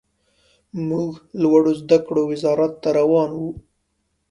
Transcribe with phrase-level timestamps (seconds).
[0.87, 1.09] موږ
[1.41, 3.49] لوړو زده کړو وزارت ته روان وو.